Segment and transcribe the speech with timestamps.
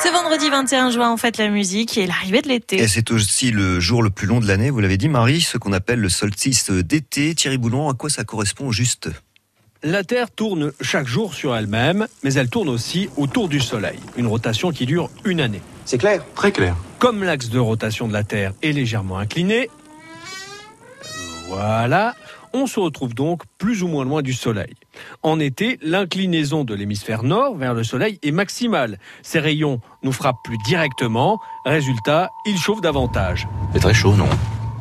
[0.00, 2.80] Ce vendredi 21 juin, on fête la musique et l'arrivée de l'été.
[2.80, 5.58] Et c'est aussi le jour le plus long de l'année, vous l'avez dit Marie, ce
[5.58, 7.34] qu'on appelle le solstice d'été.
[7.34, 9.10] Thierry Boulon, à quoi ça correspond juste?
[9.82, 13.98] La Terre tourne chaque jour sur elle-même, mais elle tourne aussi autour du Soleil.
[14.16, 15.62] Une rotation qui dure une année.
[15.84, 16.24] C'est clair?
[16.34, 16.74] Très clair.
[16.98, 19.70] Comme l'axe de rotation de la Terre est légèrement incliné,
[21.48, 22.14] voilà,
[22.52, 24.74] on se retrouve donc plus ou moins loin du Soleil.
[25.22, 28.98] En été, l'inclinaison de l'hémisphère nord vers le Soleil est maximale.
[29.22, 31.40] Ces rayons nous frappent plus directement.
[31.64, 33.48] Résultat, ils chauffent davantage.
[33.72, 34.28] C'est très chaud, non?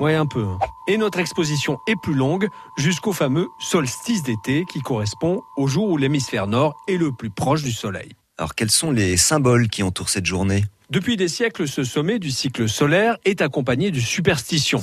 [0.00, 0.44] Ouais, un peu.
[0.44, 0.58] hein.
[0.88, 5.96] Et notre exposition est plus longue jusqu'au fameux solstice d'été qui correspond au jour où
[5.96, 8.10] l'hémisphère nord est le plus proche du Soleil.
[8.38, 10.64] Alors quels sont les symboles qui entourent cette journée?
[10.90, 14.82] Depuis des siècles, ce sommet du cycle solaire est accompagné de superstitions,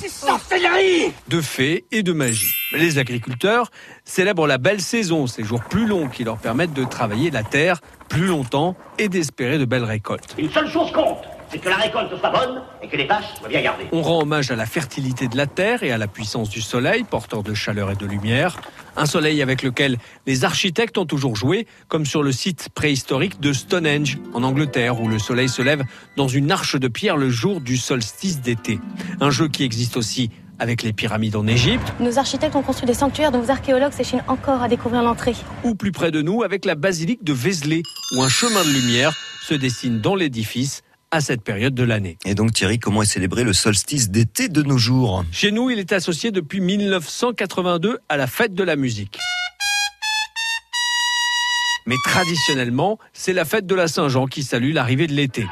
[1.28, 2.54] de fées et de magie.
[2.72, 3.70] Les agriculteurs
[4.04, 7.80] célèbrent la belle saison, ces jours plus longs qui leur permettent de travailler la terre
[8.08, 10.36] plus longtemps et d'espérer de belles récoltes.
[10.38, 13.48] Une seule chose compte, c'est que la récolte soit bonne et que les vaches soient
[13.48, 13.88] bien gardées.
[13.90, 17.02] On rend hommage à la fertilité de la terre et à la puissance du soleil,
[17.02, 18.56] porteur de chaleur et de lumière.
[18.96, 23.52] Un soleil avec lequel les architectes ont toujours joué, comme sur le site préhistorique de
[23.52, 25.82] Stonehenge, en Angleterre, où le soleil se lève
[26.16, 28.78] dans une arche de pierre le jour du solstice d'été.
[29.20, 32.94] Un jeu qui existe aussi avec les pyramides en Égypte, Nos architectes ont construit des
[32.94, 35.34] sanctuaires dont vos archéologues s'échinent encore à découvrir l'entrée.
[35.64, 37.82] ou plus près de nous avec la basilique de Vézelay,
[38.16, 42.18] où un chemin de lumière se dessine dans l'édifice à cette période de l'année.
[42.24, 45.24] Et donc Thierry, comment est célébré le solstice d'été de nos jours?
[45.32, 49.18] Chez nous, il est associé depuis 1982 à la fête de la musique.
[51.86, 55.46] Mais traditionnellement, c'est la fête de la Saint-Jean qui salue l'arrivée de l'été.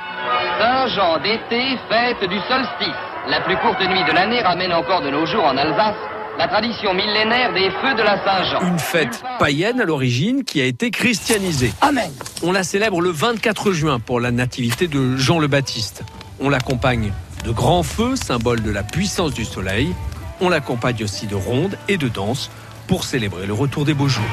[0.60, 3.07] Saint-Jean d'été, fête du solstice.
[3.26, 5.96] La plus courte nuit de l'année ramène encore de nos jours en Alsace
[6.38, 8.60] la tradition millénaire des feux de la Saint-Jean.
[8.60, 11.72] Une fête païenne à l'origine qui a été christianisée.
[11.80, 12.12] Amen.
[12.44, 16.04] On la célèbre le 24 juin pour la nativité de Jean le Baptiste.
[16.38, 17.12] On l'accompagne
[17.44, 19.92] de grands feux, symbole de la puissance du soleil.
[20.40, 22.52] On l'accompagne aussi de rondes et de danses
[22.86, 24.24] pour célébrer le retour des beaux jours.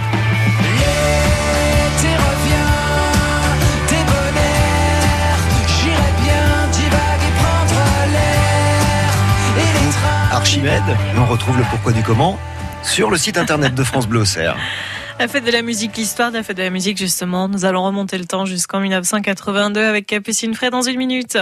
[10.45, 12.37] Archimède, et on retrouve le pourquoi du comment
[12.83, 14.55] sur le site internet de France Bleu Auxerre.
[15.19, 17.47] La fête de la musique, l'histoire de la fête de la musique, justement.
[17.47, 21.37] Nous allons remonter le temps jusqu'en 1982 avec Capucine Fray dans une minute.